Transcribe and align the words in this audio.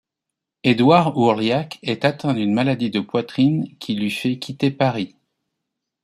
Édouard 0.63 1.15
Ourliac 1.15 1.77
est 1.83 2.05
atteint 2.05 2.33
d'une 2.33 2.55
maladie 2.55 2.89
de 2.89 3.01
poitrine, 3.01 3.77
qui 3.77 3.93
lui 3.93 4.09
fait 4.09 4.39
quitter 4.39 4.71
Paris. 4.71 5.15